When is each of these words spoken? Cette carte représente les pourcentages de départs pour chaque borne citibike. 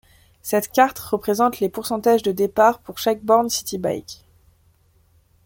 Cette 0.41 0.71
carte 0.71 0.97
représente 0.97 1.59
les 1.59 1.69
pourcentages 1.69 2.23
de 2.23 2.31
départs 2.31 2.79
pour 2.79 2.97
chaque 2.97 3.23
borne 3.23 3.49
citibike. 3.51 4.25